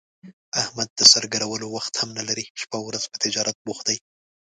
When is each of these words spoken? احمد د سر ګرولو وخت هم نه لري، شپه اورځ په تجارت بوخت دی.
احمد 0.61 0.89
د 0.97 1.01
سر 1.11 1.23
ګرولو 1.33 1.67
وخت 1.75 1.93
هم 2.01 2.09
نه 2.17 2.23
لري، 2.29 2.45
شپه 2.61 2.77
اورځ 2.83 3.03
په 3.11 3.17
تجارت 3.23 3.55
بوخت 3.65 3.85
دی. 3.89 3.97